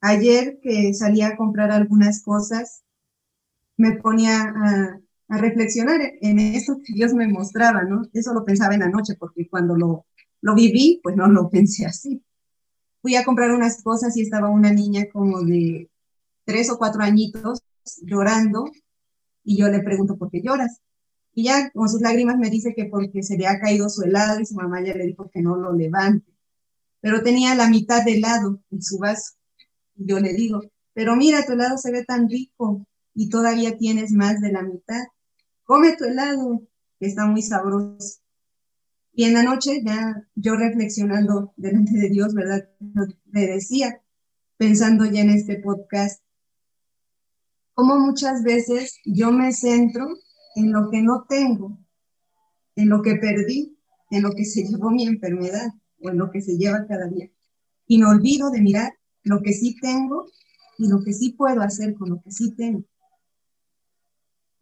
[0.00, 2.82] ayer que salí a comprar algunas cosas,
[3.76, 5.00] me ponía a,
[5.32, 8.02] a reflexionar en esto que Dios me mostraba, ¿no?
[8.12, 10.04] Eso lo pensaba en la noche, porque cuando lo,
[10.42, 12.22] lo viví, pues no lo pensé así.
[13.00, 15.90] Fui a comprar unas cosas y estaba una niña como de
[16.44, 17.62] tres o cuatro añitos
[18.02, 18.66] llorando
[19.42, 20.82] y yo le pregunto, ¿por qué lloras?
[21.32, 24.38] Y ya con sus lágrimas me dice que porque se le ha caído su helado
[24.38, 26.30] y su mamá ya le dijo que no lo levante.
[27.00, 29.32] Pero tenía la mitad de helado en su vaso.
[29.96, 30.60] Y yo le digo,
[30.92, 35.02] pero mira, tu helado se ve tan rico y todavía tienes más de la mitad.
[35.72, 36.68] Come tu helado,
[37.00, 38.20] que está muy sabroso.
[39.14, 42.68] Y en la noche ya yo reflexionando delante de Dios, ¿verdad?
[43.32, 44.02] Le decía,
[44.58, 46.22] pensando ya en este podcast,
[47.72, 50.06] como muchas veces yo me centro
[50.56, 51.78] en lo que no tengo,
[52.76, 53.74] en lo que perdí,
[54.10, 55.68] en lo que se llevó mi enfermedad
[56.02, 57.30] o en lo que se lleva cada día.
[57.86, 58.92] Y me olvido de mirar
[59.22, 60.26] lo que sí tengo
[60.76, 62.84] y lo que sí puedo hacer con lo que sí tengo.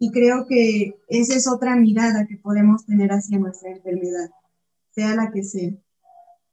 [0.02, 4.30] Y creo que esa es otra mirada que podemos tener hacia nuestra enfermedad,
[4.92, 5.72] sea la que sea.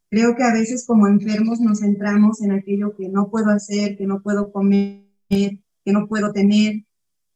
[0.10, 4.06] Creo que a veces como enfermos nos centramos en aquello que no puedo hacer, que
[4.06, 6.84] no puedo comer, que no puedo tener,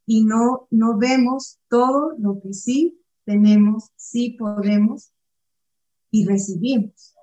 [0.05, 5.13] y no, no vemos todo lo que sí tenemos, sí podemos
[6.11, 7.15] y recibimos.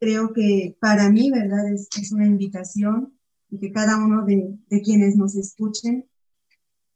[0.00, 1.72] Creo que para mí, ¿verdad?
[1.72, 3.16] Es, es una invitación
[3.50, 6.08] y que cada uno de, de quienes nos escuchen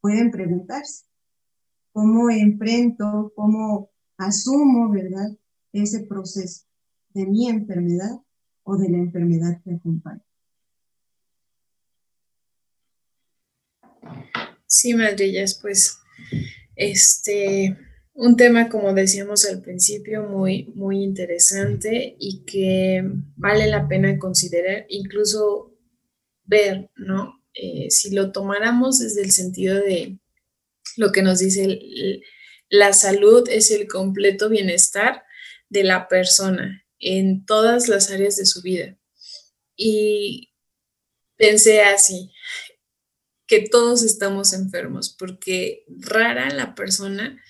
[0.07, 1.04] pueden preguntarse
[1.90, 5.36] cómo enfrento, cómo asumo, ¿verdad?
[5.72, 6.64] Ese proceso
[7.11, 8.12] de mi enfermedad
[8.62, 10.22] o de la enfermedad que acompaña.
[14.68, 15.98] Sí, madrillas, pues
[16.76, 17.76] este,
[18.14, 23.02] un tema, como decíamos al principio, muy, muy interesante y que
[23.34, 25.74] vale la pena considerar, incluso
[26.44, 27.36] ver, ¿no?
[27.57, 30.18] Eh, si lo tomáramos desde el sentido de
[30.96, 31.80] lo que nos dice
[32.68, 35.24] la salud es el completo bienestar
[35.68, 38.98] de la persona en todas las áreas de su vida.
[39.76, 40.52] Y
[41.36, 42.32] pensé así,
[43.46, 47.40] que todos estamos enfermos, porque rara la persona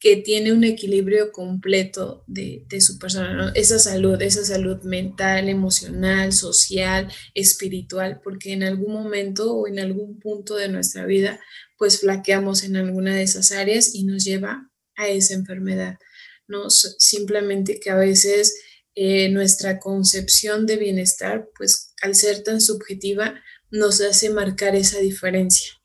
[0.00, 7.12] que tiene un equilibrio completo de, su persona, esa salud, esa salud mental, emocional, social,
[7.34, 11.40] espiritual, porque en algún momento o en algún punto de nuestra vida,
[11.76, 15.98] pues flaqueamos en alguna de esas áreas y nos lleva a esa enfermedad.
[16.46, 18.54] No simplemente que a veces
[18.94, 25.77] eh, nuestra concepción de bienestar, pues al ser tan subjetiva, nos hace marcar esa diferencia.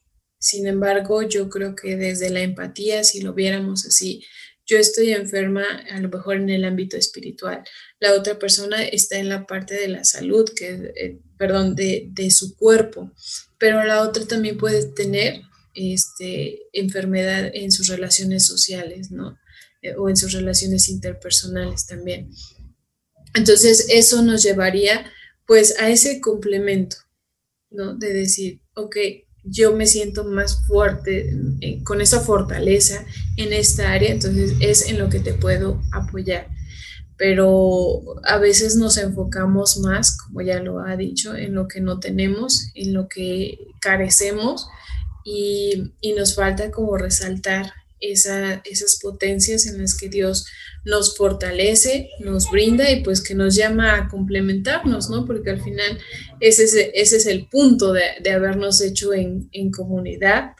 [0.44, 4.26] Sin embargo, yo creo que desde la empatía, si lo viéramos así,
[4.66, 7.64] yo estoy enferma a lo mejor en el ámbito espiritual,
[8.02, 12.30] la otra persona está en la parte de la salud, que, eh, perdón, de, de,
[12.30, 13.10] su cuerpo,
[13.58, 15.44] pero la otra también puede tener
[15.76, 19.38] este, enfermedad en sus relaciones sociales, ¿no?
[19.82, 22.30] Eh, o en sus relaciones interpersonales también.
[23.34, 25.10] Entonces, eso nos llevaría
[25.48, 26.98] pues a ese complemento,
[27.70, 27.96] ¿no?
[27.96, 28.98] De decir, ok,
[29.44, 33.06] yo me siento más fuerte, eh, con esa fortaleza
[33.38, 36.48] en esta área, entonces es en lo que te puedo apoyar.
[37.18, 42.00] Pero a veces nos enfocamos más, como ya lo ha dicho, en lo que no
[42.00, 44.68] tenemos, en lo que carecemos
[45.24, 47.72] y, y nos falta como resaltar
[48.12, 50.46] esas potencias en las que Dios
[50.86, 55.26] nos fortalece, nos brinda y pues que nos llama a complementarnos, ¿no?
[55.26, 56.00] Porque al final
[56.40, 60.52] ese es, ese es el punto de, de habernos hecho en, en, comunidad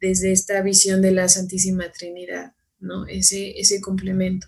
[0.00, 3.06] desde esta visión de la Santísima Trinidad, ¿no?
[3.06, 4.46] Ese, ese complemento.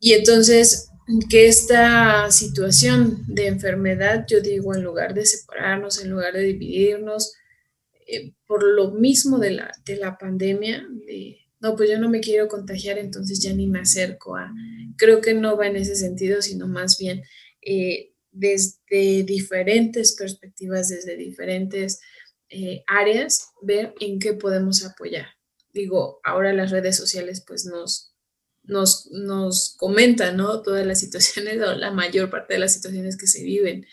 [0.00, 0.88] Y entonces,
[1.30, 7.34] que esta situación de enfermedad, yo digo, en lugar de separarnos, en lugar de dividirnos,
[8.06, 12.20] eh, por lo mismo de la, de la pandemia, de, no, pues yo no me
[12.20, 14.52] quiero contagiar, entonces ya ni me acerco a,
[14.98, 17.22] creo que no va en ese sentido, sino más bien
[17.62, 22.00] eh, desde diferentes perspectivas, desde diferentes
[22.50, 25.26] eh, áreas, ver en qué podemos apoyar.
[25.72, 28.14] Digo, ahora las redes sociales pues nos,
[28.64, 30.60] nos, nos comentan, ¿no?
[30.60, 33.86] Todas las situaciones la mayor parte de las situaciones que se viven.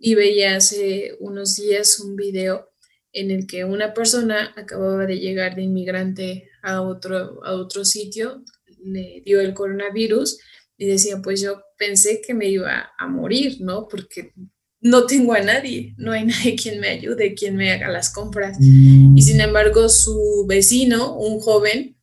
[0.00, 2.73] Y veía hace unos días un video
[3.14, 8.44] en el que una persona acababa de llegar de inmigrante a otro, a otro sitio,
[8.82, 10.38] le dio el coronavirus
[10.76, 13.86] y decía, pues yo pensé que me iba a morir, ¿no?
[13.86, 14.32] Porque
[14.80, 18.58] no tengo a nadie, no hay nadie quien me ayude, quien me haga las compras.
[18.60, 21.96] Y sin embargo, su vecino, un joven,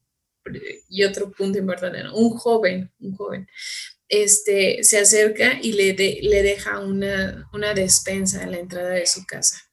[0.90, 3.48] y otro punto importante, un joven, un joven,
[4.08, 9.26] este, se acerca y le, le deja una, una despensa a la entrada de su
[9.26, 9.71] casa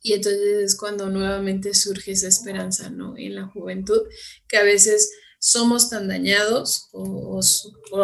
[0.00, 3.16] Y entonces es cuando nuevamente surge esa esperanza, ¿no?
[3.16, 4.00] En la juventud,
[4.48, 7.40] que a veces somos tan dañados, o,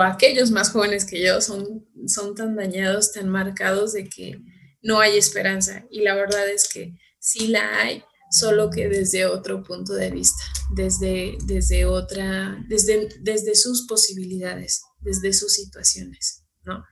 [0.00, 4.40] aquellos más jóvenes que yo son, son tan dañados, tan marcados de que
[4.82, 5.84] no hay esperanza.
[5.90, 10.42] Y la verdad es que sí la hay, solo que desde otro punto de vista,
[10.74, 16.84] desde, desde otra, desde, desde sus posibilidades, desde sus situaciones, ¿no?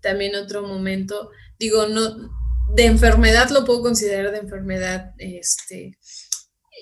[0.00, 2.30] También otro momento, digo, no,
[2.74, 5.98] de enfermedad lo puedo considerar de enfermedad este,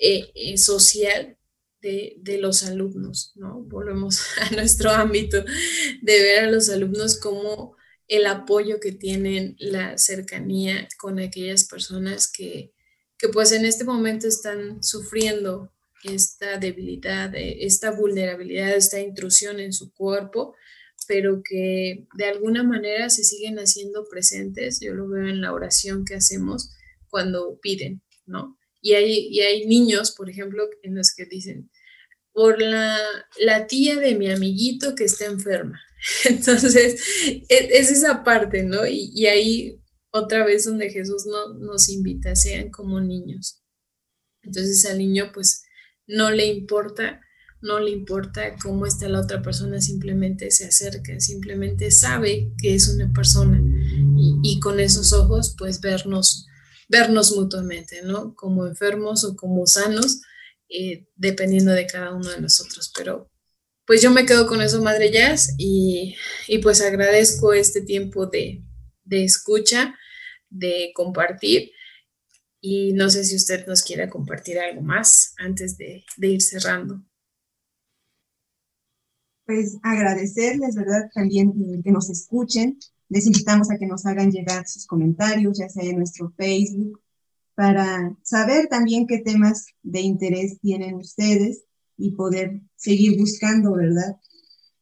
[0.01, 1.37] eh, eh, social
[1.81, 3.61] de, de, los alumnos, ¿no?
[3.61, 5.43] Volvemos a nuestro ámbito
[6.01, 7.75] de ver a los alumnos como
[8.07, 12.73] el apoyo que tienen, la cercanía con aquellas personas que,
[13.17, 15.73] que pues en este momento están sufriendo
[16.03, 20.55] esta debilidad, eh, esta vulnerabilidad, esta intrusión en su cuerpo,
[21.07, 24.79] pero que de alguna manera se siguen haciendo presentes.
[24.81, 26.71] Yo lo veo en la oración que hacemos
[27.09, 28.57] cuando piden, ¿no?
[28.81, 31.69] Y hay, y hay niños, por ejemplo, en los que dicen,
[32.33, 32.97] por la,
[33.39, 35.81] la tía de mi amiguito que está enferma.
[36.25, 37.01] Entonces, es,
[37.49, 38.85] es esa parte, ¿no?
[38.85, 39.81] Y, y, ahí
[40.11, 43.63] otra vez donde Jesús no, nos invita, sean como niños.
[44.43, 45.63] Entonces al niño pues
[46.07, 47.21] no le importa,
[47.61, 52.87] no le importa cómo está la otra persona, simplemente se acerca, simplemente sabe que es
[52.87, 53.61] una persona
[54.43, 56.45] y, con esos ojos pues vernos,
[56.87, 58.35] vernos mutuamente, ¿no?
[58.35, 60.21] Como enfermos o como sanos,
[60.69, 62.91] eh, dependiendo de cada uno de nosotros.
[62.95, 63.29] Pero
[63.85, 66.15] pues yo me quedo con eso, Madre Jazz, y,
[66.47, 68.63] y pues agradezco este tiempo de,
[69.07, 69.95] de escucha,
[70.49, 71.71] de compartir.
[72.59, 77.03] Y no sé si usted nos quiere compartir algo más antes de, ir cerrando.
[79.47, 81.09] Pues agradecerles, ¿verdad?
[81.15, 82.77] También eh, que nos escuchen.
[83.07, 87.01] Les invitamos a que nos hagan llegar sus comentarios, ya sea en nuestro Facebook,
[87.55, 91.63] para saber también qué temas de interés tienen ustedes
[91.97, 94.17] y poder seguir buscando, ¿verdad?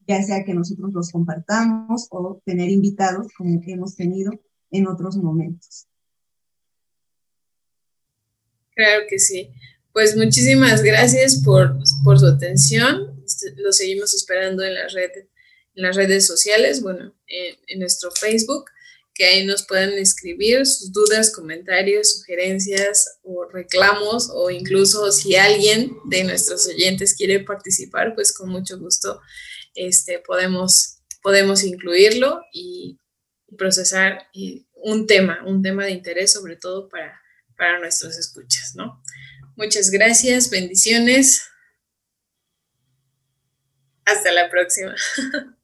[0.08, 4.32] Ya sea que nosotros los compartamos o tener invitados como hemos tenido
[4.72, 5.86] en otros momentos.
[8.76, 9.52] Claro que sí.
[9.94, 13.15] Pues muchísimas gracias por, por su atención.
[13.26, 15.12] Este, lo seguimos esperando en, la red,
[15.76, 18.66] en las redes sociales, bueno, en, en nuestro Facebook,
[19.16, 25.98] que ahí nos pueden escribir sus dudas, comentarios, sugerencias o reclamos, o incluso si alguien
[26.06, 29.22] de nuestros oyentes quiere participar, pues con mucho gusto
[29.74, 33.00] este, podemos, podemos incluirlo y
[33.58, 34.28] procesar
[34.74, 37.22] un tema, un tema de interés sobre todo para,
[37.58, 39.02] para nuestros escuchas, ¿no?
[39.56, 41.42] Muchas gracias, bendiciones.
[44.06, 44.96] Hasta la próxima.